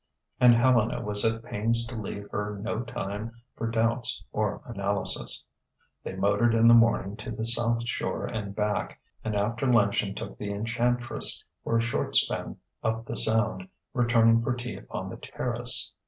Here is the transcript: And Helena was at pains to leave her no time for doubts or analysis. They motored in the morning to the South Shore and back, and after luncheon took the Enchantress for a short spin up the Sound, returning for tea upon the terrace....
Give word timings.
And 0.39 0.55
Helena 0.55 0.99
was 1.03 1.23
at 1.23 1.43
pains 1.43 1.85
to 1.85 1.95
leave 1.95 2.27
her 2.31 2.57
no 2.59 2.79
time 2.81 3.33
for 3.55 3.69
doubts 3.69 4.23
or 4.31 4.63
analysis. 4.65 5.45
They 6.03 6.15
motored 6.15 6.55
in 6.55 6.67
the 6.67 6.73
morning 6.73 7.15
to 7.17 7.29
the 7.29 7.45
South 7.45 7.87
Shore 7.87 8.25
and 8.25 8.55
back, 8.55 8.99
and 9.23 9.35
after 9.35 9.67
luncheon 9.71 10.15
took 10.15 10.39
the 10.39 10.51
Enchantress 10.51 11.45
for 11.63 11.77
a 11.77 11.81
short 11.83 12.15
spin 12.15 12.57
up 12.83 13.05
the 13.05 13.15
Sound, 13.15 13.67
returning 13.93 14.41
for 14.41 14.55
tea 14.55 14.75
upon 14.77 15.11
the 15.11 15.17
terrace.... 15.17 15.91